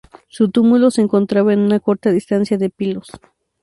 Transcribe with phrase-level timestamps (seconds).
[0.29, 3.05] Su túmulo se encontraba a una corta distancia de Pilos.